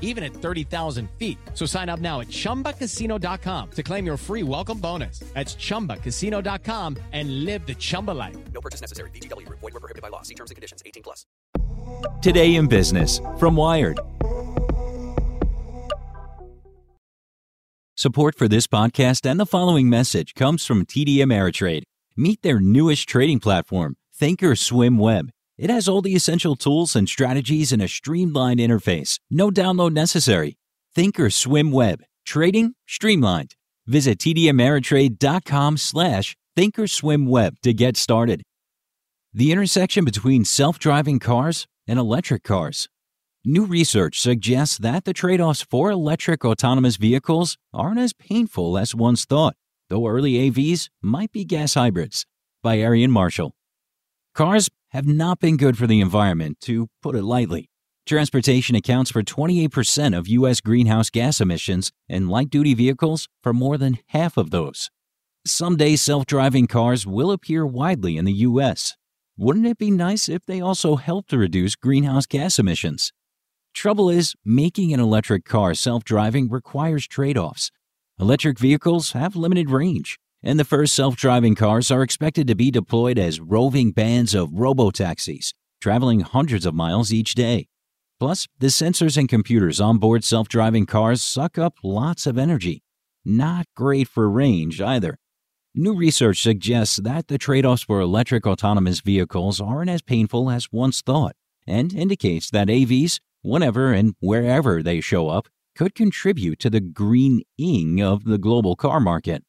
even 0.00 0.24
at 0.24 0.34
30,000 0.34 1.08
feet. 1.18 1.38
So 1.54 1.66
sign 1.66 1.88
up 1.88 2.00
now 2.00 2.20
at 2.20 2.28
ChumbaCasino.com 2.28 3.70
to 3.70 3.82
claim 3.82 4.04
your 4.04 4.16
free 4.16 4.42
welcome 4.42 4.78
bonus. 4.78 5.20
That's 5.34 5.54
ChumbaCasino.com 5.54 6.96
and 7.12 7.44
live 7.44 7.66
the 7.66 7.74
Chumba 7.74 8.10
life. 8.10 8.36
No 8.52 8.60
purchase 8.60 8.80
necessary. 8.80 9.10
VGW. 9.10 9.48
Void 9.48 9.72
were 9.72 9.80
prohibited 9.80 10.02
by 10.02 10.08
law. 10.08 10.22
See 10.22 10.34
terms 10.34 10.50
and 10.50 10.56
conditions. 10.56 10.82
18 10.84 11.04
plus. 11.04 11.24
Today 12.22 12.56
in 12.56 12.66
Business 12.66 13.20
from 13.38 13.56
Wired. 13.56 14.00
Support 17.96 18.34
for 18.34 18.48
this 18.48 18.66
podcast 18.66 19.30
and 19.30 19.38
the 19.38 19.44
following 19.44 19.90
message 19.90 20.34
comes 20.34 20.64
from 20.64 20.86
TD 20.86 21.18
Ameritrade. 21.18 21.82
Meet 22.16 22.40
their 22.40 22.58
newest 22.58 23.06
trading 23.06 23.40
platform, 23.40 23.96
Thinkorswim 24.18 24.98
Web. 24.98 25.30
It 25.60 25.68
has 25.68 25.90
all 25.90 26.00
the 26.00 26.14
essential 26.14 26.56
tools 26.56 26.96
and 26.96 27.06
strategies 27.06 27.70
in 27.70 27.82
a 27.82 27.86
streamlined 27.86 28.60
interface. 28.60 29.18
No 29.30 29.50
download 29.50 29.92
necessary. 29.92 30.56
Thinkorswim 30.96 31.70
Web. 31.70 32.02
Trading 32.24 32.72
streamlined. 32.86 33.56
Visit 33.86 34.18
tdameritrade.com 34.20 35.76
slash 35.76 36.34
thinkorswimweb 36.56 37.60
to 37.60 37.74
get 37.74 37.98
started. 37.98 38.42
The 39.34 39.52
intersection 39.52 40.06
between 40.06 40.46
self-driving 40.46 41.18
cars 41.18 41.66
and 41.86 41.98
electric 41.98 42.42
cars. 42.42 42.88
New 43.44 43.66
research 43.66 44.18
suggests 44.18 44.78
that 44.78 45.04
the 45.04 45.12
trade-offs 45.12 45.60
for 45.60 45.90
electric 45.90 46.42
autonomous 46.42 46.96
vehicles 46.96 47.58
aren't 47.74 48.00
as 48.00 48.14
painful 48.14 48.78
as 48.78 48.94
once 48.94 49.26
thought, 49.26 49.56
though 49.90 50.06
early 50.06 50.50
AVs 50.50 50.88
might 51.02 51.32
be 51.32 51.44
gas 51.44 51.74
hybrids. 51.74 52.24
By 52.62 52.78
Aarian 52.78 53.10
Marshall. 53.10 53.52
Cars 54.40 54.70
have 54.92 55.06
not 55.06 55.38
been 55.38 55.58
good 55.58 55.76
for 55.76 55.86
the 55.86 56.00
environment, 56.00 56.62
to 56.62 56.88
put 57.02 57.14
it 57.14 57.24
lightly. 57.24 57.68
Transportation 58.06 58.74
accounts 58.74 59.10
for 59.10 59.22
28% 59.22 60.16
of 60.16 60.28
U.S. 60.28 60.62
greenhouse 60.62 61.10
gas 61.10 61.42
emissions, 61.42 61.92
and 62.08 62.30
light 62.30 62.48
duty 62.48 62.72
vehicles 62.72 63.28
for 63.42 63.52
more 63.52 63.76
than 63.76 63.98
half 64.06 64.38
of 64.38 64.50
those. 64.50 64.88
Someday, 65.46 65.94
self 65.94 66.24
driving 66.24 66.66
cars 66.66 67.06
will 67.06 67.32
appear 67.32 67.66
widely 67.66 68.16
in 68.16 68.24
the 68.24 68.32
U.S. 68.32 68.96
Wouldn't 69.36 69.66
it 69.66 69.76
be 69.76 69.90
nice 69.90 70.26
if 70.26 70.46
they 70.46 70.62
also 70.62 70.96
helped 70.96 71.28
to 71.28 71.36
reduce 71.36 71.76
greenhouse 71.76 72.24
gas 72.24 72.58
emissions? 72.58 73.12
Trouble 73.74 74.08
is, 74.08 74.34
making 74.42 74.94
an 74.94 75.00
electric 75.00 75.44
car 75.44 75.74
self 75.74 76.02
driving 76.02 76.48
requires 76.48 77.06
trade 77.06 77.36
offs. 77.36 77.70
Electric 78.18 78.58
vehicles 78.58 79.12
have 79.12 79.36
limited 79.36 79.68
range, 79.68 80.18
and 80.42 80.58
the 80.58 80.64
first 80.64 80.94
self 80.94 81.16
driving 81.16 81.54
cars 81.54 81.90
are 81.90 82.02
expected 82.02 82.46
to 82.46 82.54
be 82.54 82.70
deployed 82.70 83.18
as 83.18 83.40
roving 83.40 83.92
bands 83.92 84.34
of 84.34 84.52
robo-taxis, 84.52 85.52
traveling 85.80 86.20
hundreds 86.20 86.66
of 86.66 86.74
miles 86.74 87.12
each 87.12 87.34
day. 87.34 87.68
Plus, 88.18 88.46
the 88.58 88.66
sensors 88.66 89.16
and 89.16 89.28
computers 89.28 89.80
on 89.80 89.98
board 89.98 90.24
self 90.24 90.48
driving 90.48 90.86
cars 90.86 91.22
suck 91.22 91.58
up 91.58 91.74
lots 91.82 92.26
of 92.26 92.36
energy. 92.36 92.82
Not 93.24 93.66
great 93.74 94.08
for 94.08 94.28
range 94.30 94.80
either. 94.80 95.18
New 95.74 95.94
research 95.94 96.42
suggests 96.42 96.96
that 96.96 97.28
the 97.28 97.38
trade 97.38 97.64
offs 97.64 97.82
for 97.82 98.00
electric 98.00 98.46
autonomous 98.46 99.00
vehicles 99.00 99.60
aren't 99.60 99.90
as 99.90 100.02
painful 100.02 100.50
as 100.50 100.72
once 100.72 101.00
thought, 101.00 101.36
and 101.66 101.94
indicates 101.94 102.50
that 102.50 102.68
AVs, 102.68 103.20
whenever 103.42 103.92
and 103.92 104.14
wherever 104.20 104.82
they 104.82 105.00
show 105.00 105.28
up, 105.28 105.48
could 105.76 105.94
contribute 105.94 106.58
to 106.58 106.70
the 106.70 106.80
greening 106.80 108.02
of 108.02 108.24
the 108.24 108.36
global 108.36 108.74
car 108.74 108.98
market. 109.00 109.44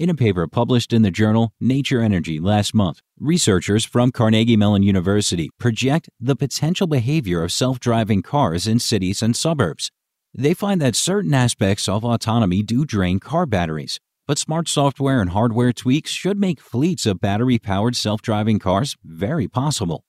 In 0.00 0.08
a 0.08 0.14
paper 0.14 0.46
published 0.46 0.94
in 0.94 1.02
the 1.02 1.10
journal 1.10 1.52
Nature 1.60 2.00
Energy 2.00 2.40
last 2.40 2.72
month, 2.74 3.02
researchers 3.18 3.84
from 3.84 4.12
Carnegie 4.12 4.56
Mellon 4.56 4.82
University 4.82 5.50
project 5.58 6.08
the 6.18 6.34
potential 6.34 6.86
behavior 6.86 7.42
of 7.44 7.52
self 7.52 7.78
driving 7.78 8.22
cars 8.22 8.66
in 8.66 8.78
cities 8.78 9.22
and 9.22 9.36
suburbs. 9.36 9.90
They 10.32 10.54
find 10.54 10.80
that 10.80 10.96
certain 10.96 11.34
aspects 11.34 11.86
of 11.86 12.02
autonomy 12.02 12.62
do 12.62 12.86
drain 12.86 13.20
car 13.20 13.44
batteries, 13.44 14.00
but 14.26 14.38
smart 14.38 14.68
software 14.68 15.20
and 15.20 15.32
hardware 15.32 15.74
tweaks 15.74 16.12
should 16.12 16.38
make 16.38 16.62
fleets 16.62 17.04
of 17.04 17.20
battery 17.20 17.58
powered 17.58 17.94
self 17.94 18.22
driving 18.22 18.58
cars 18.58 18.96
very 19.04 19.48
possible. 19.48 20.04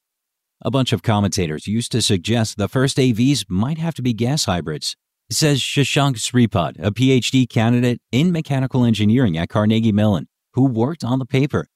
A 0.62 0.72
bunch 0.72 0.94
of 0.94 1.04
commentators 1.04 1.68
used 1.68 1.92
to 1.92 2.02
suggest 2.02 2.56
the 2.56 2.70
first 2.70 2.96
AVs 2.96 3.44
might 3.50 3.78
have 3.78 3.96
to 3.96 4.02
be 4.02 4.14
gas 4.14 4.46
hybrids, 4.46 4.96
says 5.34 5.62
Shashank 5.62 6.16
Sripad, 6.18 6.78
a 6.80 6.92
PhD 6.92 7.48
candidate 7.48 8.02
in 8.12 8.32
mechanical 8.32 8.84
engineering 8.84 9.38
at 9.38 9.50
Carnegie 9.50 9.92
Mellon, 9.92 10.28
who 10.54 10.66
worked 10.66 11.04
on 11.04 11.20
the 11.20 11.26
paper. 11.26 11.68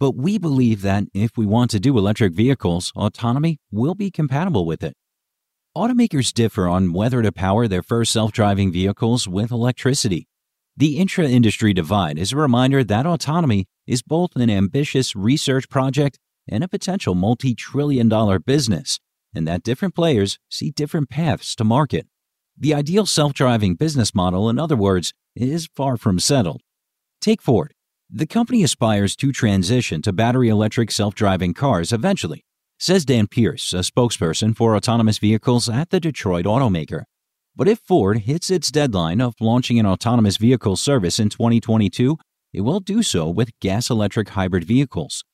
But 0.00 0.16
we 0.16 0.38
believe 0.38 0.82
that 0.82 1.04
if 1.14 1.36
we 1.36 1.46
want 1.46 1.70
to 1.70 1.80
do 1.80 1.96
electric 1.96 2.34
vehicles, 2.34 2.92
autonomy 2.96 3.58
will 3.70 3.94
be 3.94 4.10
compatible 4.10 4.66
with 4.66 4.82
it. 4.82 4.96
Automakers 5.76 6.32
differ 6.32 6.68
on 6.68 6.92
whether 6.92 7.22
to 7.22 7.32
power 7.32 7.66
their 7.68 7.82
first 7.82 8.12
self 8.12 8.32
driving 8.32 8.72
vehicles 8.72 9.28
with 9.28 9.50
electricity. 9.50 10.28
The 10.76 10.98
intra 10.98 11.28
industry 11.28 11.72
divide 11.72 12.18
is 12.18 12.32
a 12.32 12.36
reminder 12.36 12.82
that 12.82 13.06
autonomy 13.06 13.66
is 13.86 14.02
both 14.02 14.34
an 14.34 14.50
ambitious 14.50 15.14
research 15.14 15.68
project 15.68 16.18
and 16.48 16.64
a 16.64 16.68
potential 16.68 17.14
multi 17.14 17.54
trillion 17.54 18.08
dollar 18.08 18.38
business, 18.38 18.98
and 19.34 19.46
that 19.46 19.62
different 19.62 19.94
players 19.94 20.38
see 20.50 20.70
different 20.70 21.10
paths 21.10 21.54
to 21.56 21.64
market. 21.64 22.06
The 22.56 22.72
ideal 22.72 23.04
self 23.04 23.34
driving 23.34 23.74
business 23.74 24.14
model, 24.14 24.48
in 24.48 24.60
other 24.60 24.76
words, 24.76 25.12
is 25.34 25.68
far 25.74 25.96
from 25.96 26.20
settled. 26.20 26.62
Take 27.20 27.42
Ford. 27.42 27.74
The 28.08 28.26
company 28.26 28.62
aspires 28.62 29.16
to 29.16 29.32
transition 29.32 30.02
to 30.02 30.12
battery 30.12 30.48
electric 30.48 30.92
self 30.92 31.16
driving 31.16 31.52
cars 31.52 31.92
eventually, 31.92 32.44
says 32.78 33.04
Dan 33.04 33.26
Pierce, 33.26 33.72
a 33.72 33.78
spokesperson 33.78 34.56
for 34.56 34.76
autonomous 34.76 35.18
vehicles 35.18 35.68
at 35.68 35.90
the 35.90 35.98
Detroit 35.98 36.44
automaker. 36.44 37.04
But 37.56 37.66
if 37.66 37.80
Ford 37.80 38.18
hits 38.18 38.50
its 38.50 38.70
deadline 38.70 39.20
of 39.20 39.34
launching 39.40 39.80
an 39.80 39.86
autonomous 39.86 40.36
vehicle 40.36 40.76
service 40.76 41.18
in 41.18 41.30
2022, 41.30 42.16
it 42.52 42.60
will 42.60 42.78
do 42.78 43.02
so 43.02 43.28
with 43.28 43.58
gas 43.60 43.90
electric 43.90 44.28
hybrid 44.30 44.62
vehicles. 44.62 45.24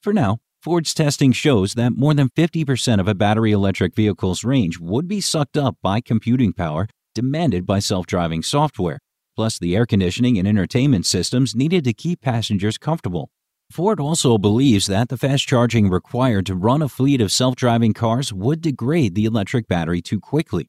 For 0.00 0.12
now, 0.12 0.38
Ford's 0.62 0.92
testing 0.92 1.32
shows 1.32 1.72
that 1.72 1.96
more 1.96 2.12
than 2.12 2.28
50% 2.28 3.00
of 3.00 3.08
a 3.08 3.14
battery 3.14 3.50
electric 3.50 3.94
vehicle's 3.94 4.44
range 4.44 4.78
would 4.78 5.08
be 5.08 5.18
sucked 5.18 5.56
up 5.56 5.78
by 5.80 6.02
computing 6.02 6.52
power 6.52 6.86
demanded 7.14 7.64
by 7.64 7.78
self 7.78 8.04
driving 8.04 8.42
software, 8.42 8.98
plus 9.34 9.58
the 9.58 9.74
air 9.74 9.86
conditioning 9.86 10.38
and 10.38 10.46
entertainment 10.46 11.06
systems 11.06 11.54
needed 11.54 11.82
to 11.84 11.94
keep 11.94 12.20
passengers 12.20 12.76
comfortable. 12.76 13.30
Ford 13.72 13.98
also 13.98 14.36
believes 14.36 14.86
that 14.86 15.08
the 15.08 15.16
fast 15.16 15.48
charging 15.48 15.88
required 15.88 16.44
to 16.44 16.54
run 16.54 16.82
a 16.82 16.90
fleet 16.90 17.22
of 17.22 17.32
self 17.32 17.56
driving 17.56 17.94
cars 17.94 18.30
would 18.30 18.60
degrade 18.60 19.14
the 19.14 19.24
electric 19.24 19.66
battery 19.66 20.02
too 20.02 20.20
quickly. 20.20 20.68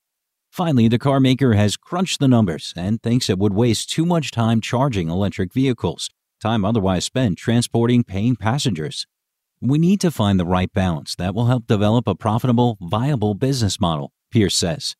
Finally, 0.51 0.87
the 0.87 0.99
car 0.99 1.19
maker 1.19 1.55
has 1.55 1.75
crunched 1.75 2.21
the 2.21 2.29
numbers 2.29 2.73
and 2.77 3.03
thinks 3.03 3.29
it 3.29 3.39
would 3.39 3.53
waste 3.53 3.89
too 3.89 4.05
much 4.05 4.31
time 4.31 4.61
charging 4.61 5.09
electric 5.09 5.51
vehicles, 5.51 6.09
time 6.39 6.63
otherwise 6.63 7.03
spent 7.03 7.37
transporting 7.37 8.05
paying 8.05 8.37
passengers. 8.37 9.05
We 9.63 9.77
need 9.77 10.01
to 10.01 10.09
find 10.09 10.39
the 10.39 10.45
right 10.45 10.73
balance 10.73 11.13
that 11.15 11.35
will 11.35 11.45
help 11.45 11.67
develop 11.67 12.07
a 12.07 12.15
profitable, 12.15 12.79
viable 12.81 13.35
business 13.35 13.79
model, 13.79 14.11
Pierce 14.31 14.57
says. 14.57 14.95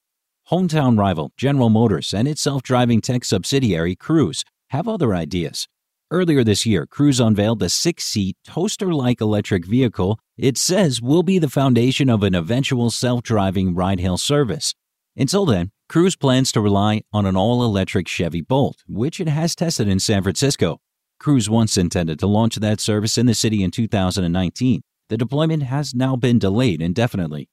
Hometown 0.51 0.99
rival 0.99 1.31
General 1.35 1.69
Motors 1.69 2.13
and 2.13 2.27
its 2.27 2.41
self 2.41 2.61
driving 2.61 3.01
tech 3.01 3.25
subsidiary 3.25 3.95
Cruise 3.95 4.43
have 4.69 4.87
other 4.87 5.15
ideas. 5.15 5.67
Earlier 6.11 6.43
this 6.43 6.63
year, 6.65 6.85
Cruise 6.85 7.19
unveiled 7.19 7.63
a 7.63 7.69
six 7.69 8.05
seat, 8.05 8.37
toaster 8.45 8.93
like 8.93 9.19
electric 9.19 9.65
vehicle 9.65 10.19
it 10.37 10.57
says 10.57 11.01
will 11.01 11.23
be 11.23 11.39
the 11.39 11.49
foundation 11.49 12.09
of 12.09 12.21
an 12.21 12.35
eventual 12.35 12.91
self 12.91 13.23
driving 13.23 13.73
ride 13.73 13.99
hail 13.99 14.17
service. 14.17 14.75
Until 15.15 15.45
then, 15.45 15.71
Cruise 15.89 16.15
plans 16.15 16.51
to 16.51 16.61
rely 16.61 17.01
on 17.11 17.25
an 17.25 17.35
all 17.35 17.63
electric 17.63 18.07
Chevy 18.07 18.41
Bolt, 18.41 18.83
which 18.87 19.19
it 19.19 19.27
has 19.27 19.55
tested 19.55 19.87
in 19.87 19.99
San 19.99 20.21
Francisco. 20.21 20.79
Cruise 21.21 21.51
once 21.51 21.77
intended 21.77 22.17
to 22.17 22.25
launch 22.25 22.55
that 22.55 22.79
service 22.79 23.15
in 23.15 23.27
the 23.27 23.35
city 23.35 23.61
in 23.61 23.69
2019. 23.69 24.81
The 25.07 25.17
deployment 25.17 25.61
has 25.61 25.93
now 25.93 26.15
been 26.15 26.39
delayed 26.39 26.81
indefinitely. 26.81 27.47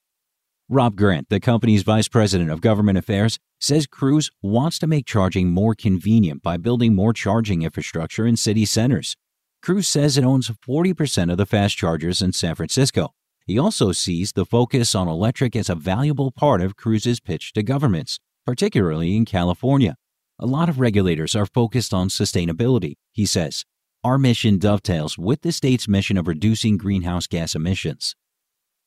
Rob 0.71 0.97
Grant, 0.97 1.29
the 1.29 1.39
company's 1.39 1.83
vice 1.83 2.09
president 2.09 2.51
of 2.51 2.63
government 2.63 2.97
affairs, 2.97 3.39
says 3.61 3.87
Cruise 3.87 4.31
wants 4.41 4.79
to 4.79 4.87
make 4.87 5.05
charging 5.05 5.51
more 5.51 5.75
convenient 5.75 6.43
by 6.43 6.57
building 6.57 6.95
more 6.95 7.13
charging 7.13 7.61
infrastructure 7.61 8.27
in 8.27 8.39
city 8.39 8.65
centers. 8.65 9.17
Cruise 9.61 9.87
says 9.87 10.17
it 10.17 10.25
owns 10.25 10.49
40% 10.49 11.31
of 11.31 11.37
the 11.37 11.45
fast 11.45 11.77
chargers 11.77 12.23
in 12.23 12.33
San 12.33 12.55
Francisco. 12.55 13.13
He 13.47 13.59
also 13.59 13.93
sees 13.93 14.33
the 14.33 14.47
focus 14.47 14.95
on 14.95 15.09
electric 15.09 15.55
as 15.55 15.69
a 15.69 15.75
valuable 15.75 16.33
part 16.33 16.63
of 16.63 16.77
Cruise's 16.77 17.21
pitch 17.21 17.53
to 17.53 17.63
governments, 17.63 18.19
particularly 18.47 19.15
in 19.15 19.27
California. 19.27 19.97
A 20.41 20.47
lot 20.47 20.69
of 20.69 20.79
regulators 20.79 21.35
are 21.35 21.47
focused 21.47 21.93
on 21.93 22.09
sustainability, 22.09 22.95
he 23.11 23.27
says. 23.27 23.65
Our 24.05 24.19
mission 24.19 24.59
dovetails 24.59 25.19
with 25.19 25.43
the 25.43 25.51
state's 25.51 25.89
mission 25.89 26.17
of 26.17 26.29
reducing 26.29 26.77
greenhouse 26.77 27.27
gas 27.27 27.57
emissions. 27.57 28.15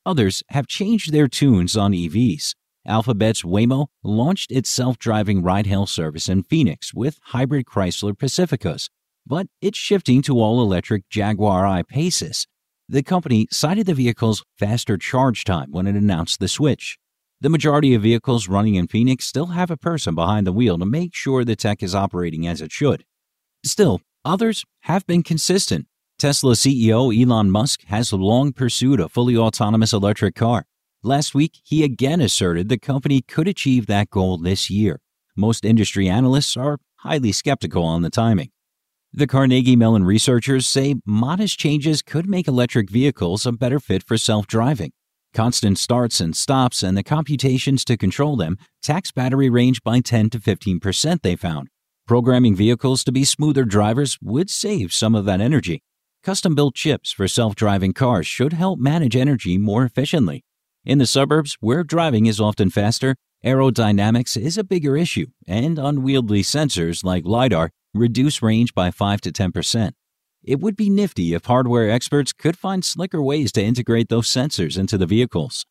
Others 0.06 0.42
have 0.48 0.66
changed 0.66 1.12
their 1.12 1.28
tunes 1.28 1.76
on 1.76 1.92
EVs. 1.92 2.54
Alphabet's 2.86 3.42
Waymo 3.42 3.88
launched 4.02 4.50
its 4.50 4.70
self 4.70 4.98
driving 4.98 5.42
ride 5.42 5.66
hail 5.66 5.84
service 5.84 6.26
in 6.26 6.42
Phoenix 6.42 6.94
with 6.94 7.18
hybrid 7.26 7.66
Chrysler 7.66 8.14
Pacificas, 8.14 8.88
but 9.26 9.46
it's 9.60 9.78
shifting 9.78 10.22
to 10.22 10.40
all 10.40 10.62
electric 10.62 11.06
Jaguar 11.10 11.66
I 11.66 11.82
Paces. 11.82 12.46
The 12.88 13.02
company 13.02 13.46
cited 13.50 13.84
the 13.84 13.94
vehicle's 13.94 14.42
faster 14.58 14.96
charge 14.96 15.44
time 15.44 15.70
when 15.70 15.86
it 15.86 15.96
announced 15.96 16.40
the 16.40 16.48
switch. 16.48 16.98
The 17.42 17.50
majority 17.50 17.92
of 17.94 18.02
vehicles 18.02 18.46
running 18.46 18.76
in 18.76 18.86
Phoenix 18.86 19.24
still 19.24 19.46
have 19.46 19.68
a 19.68 19.76
person 19.76 20.14
behind 20.14 20.46
the 20.46 20.52
wheel 20.52 20.78
to 20.78 20.86
make 20.86 21.12
sure 21.12 21.44
the 21.44 21.56
tech 21.56 21.82
is 21.82 21.92
operating 21.92 22.46
as 22.46 22.60
it 22.60 22.70
should. 22.70 23.04
Still, 23.66 24.00
others 24.24 24.64
have 24.82 25.04
been 25.08 25.24
consistent. 25.24 25.88
Tesla 26.20 26.52
CEO 26.52 27.12
Elon 27.12 27.50
Musk 27.50 27.82
has 27.86 28.12
long 28.12 28.52
pursued 28.52 29.00
a 29.00 29.08
fully 29.08 29.36
autonomous 29.36 29.92
electric 29.92 30.36
car. 30.36 30.66
Last 31.02 31.34
week, 31.34 31.58
he 31.64 31.82
again 31.82 32.20
asserted 32.20 32.68
the 32.68 32.78
company 32.78 33.22
could 33.22 33.48
achieve 33.48 33.86
that 33.86 34.10
goal 34.10 34.38
this 34.38 34.70
year. 34.70 35.00
Most 35.36 35.64
industry 35.64 36.08
analysts 36.08 36.56
are 36.56 36.78
highly 36.98 37.32
skeptical 37.32 37.82
on 37.82 38.02
the 38.02 38.10
timing. 38.10 38.52
The 39.12 39.26
Carnegie 39.26 39.74
Mellon 39.74 40.04
researchers 40.04 40.68
say 40.68 40.94
modest 41.04 41.58
changes 41.58 42.02
could 42.02 42.28
make 42.28 42.46
electric 42.46 42.88
vehicles 42.88 43.44
a 43.46 43.50
better 43.50 43.80
fit 43.80 44.04
for 44.04 44.16
self 44.16 44.46
driving. 44.46 44.92
Constant 45.34 45.78
starts 45.78 46.20
and 46.20 46.36
stops 46.36 46.82
and 46.82 46.94
the 46.96 47.02
computations 47.02 47.86
to 47.86 47.96
control 47.96 48.36
them 48.36 48.58
tax 48.82 49.10
battery 49.12 49.48
range 49.48 49.82
by 49.82 50.00
10 50.00 50.28
to 50.30 50.38
15 50.38 50.78
percent, 50.78 51.22
they 51.22 51.36
found. 51.36 51.68
Programming 52.06 52.54
vehicles 52.54 53.02
to 53.04 53.12
be 53.12 53.24
smoother 53.24 53.64
drivers 53.64 54.18
would 54.20 54.50
save 54.50 54.92
some 54.92 55.14
of 55.14 55.24
that 55.24 55.40
energy. 55.40 55.82
Custom 56.22 56.54
built 56.54 56.74
chips 56.74 57.12
for 57.12 57.26
self 57.26 57.54
driving 57.54 57.94
cars 57.94 58.26
should 58.26 58.52
help 58.52 58.78
manage 58.78 59.16
energy 59.16 59.56
more 59.56 59.84
efficiently. 59.84 60.44
In 60.84 60.98
the 60.98 61.06
suburbs, 61.06 61.56
where 61.60 61.82
driving 61.82 62.26
is 62.26 62.40
often 62.40 62.68
faster, 62.68 63.16
aerodynamics 63.42 64.36
is 64.36 64.58
a 64.58 64.64
bigger 64.64 64.96
issue, 64.96 65.26
and 65.46 65.78
unwieldy 65.78 66.42
sensors 66.42 67.04
like 67.04 67.24
LiDAR 67.24 67.70
reduce 67.94 68.42
range 68.42 68.74
by 68.74 68.90
5 68.90 69.20
to 69.22 69.32
10%. 69.32 69.92
It 70.44 70.60
would 70.60 70.76
be 70.76 70.90
nifty 70.90 71.34
if 71.34 71.44
hardware 71.44 71.88
experts 71.88 72.32
could 72.32 72.58
find 72.58 72.84
slicker 72.84 73.22
ways 73.22 73.52
to 73.52 73.62
integrate 73.62 74.08
those 74.08 74.28
sensors 74.28 74.76
into 74.76 74.98
the 74.98 75.06
vehicles. 75.06 75.64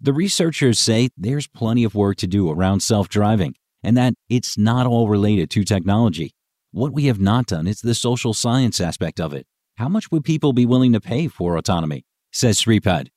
The 0.00 0.14
researchers 0.14 0.78
say 0.78 1.10
there's 1.16 1.46
plenty 1.46 1.84
of 1.84 1.94
work 1.94 2.16
to 2.18 2.26
do 2.26 2.50
around 2.50 2.80
self 2.80 3.08
driving, 3.08 3.54
and 3.82 3.96
that 3.98 4.14
it's 4.30 4.56
not 4.56 4.86
all 4.86 5.08
related 5.08 5.50
to 5.50 5.64
technology. 5.64 6.32
What 6.72 6.92
we 6.92 7.04
have 7.06 7.20
not 7.20 7.46
done 7.46 7.66
is 7.66 7.80
the 7.80 7.94
social 7.94 8.32
science 8.32 8.80
aspect 8.80 9.20
of 9.20 9.34
it. 9.34 9.46
How 9.76 9.88
much 9.88 10.10
would 10.10 10.24
people 10.24 10.54
be 10.54 10.66
willing 10.66 10.94
to 10.94 11.00
pay 11.00 11.28
for 11.28 11.56
autonomy? 11.58 12.06
Says 12.32 12.60
Sripad. 12.60 13.08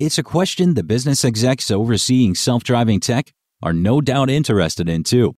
It's 0.00 0.18
a 0.18 0.22
question 0.22 0.74
the 0.74 0.82
business 0.82 1.24
execs 1.24 1.70
overseeing 1.70 2.34
self 2.34 2.64
driving 2.64 3.00
tech 3.00 3.32
are 3.62 3.74
no 3.74 4.00
doubt 4.00 4.30
interested 4.30 4.88
in 4.88 5.04
too. 5.04 5.36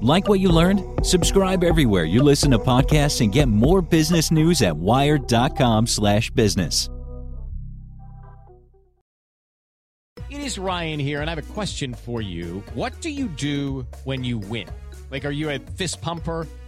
Like 0.00 0.28
what 0.28 0.40
you 0.40 0.50
learned? 0.50 1.04
Subscribe 1.04 1.64
everywhere 1.64 2.04
you 2.04 2.22
listen 2.22 2.50
to 2.52 2.58
podcasts 2.58 3.20
and 3.20 3.32
get 3.32 3.48
more 3.48 3.82
business 3.82 4.30
news 4.30 4.62
at 4.62 4.76
wired.com/slash 4.76 6.30
business. 6.30 6.88
It 10.28 10.40
is 10.40 10.58
Ryan 10.58 10.98
here, 10.98 11.20
and 11.20 11.30
I 11.30 11.34
have 11.34 11.50
a 11.50 11.52
question 11.54 11.94
for 11.94 12.20
you. 12.20 12.62
What 12.74 13.00
do 13.00 13.10
you 13.10 13.26
do 13.28 13.86
when 14.04 14.24
you 14.24 14.38
win? 14.38 14.68
Like, 15.10 15.24
are 15.24 15.30
you 15.30 15.50
a 15.50 15.58
fist 15.58 16.00
pumper? 16.02 16.46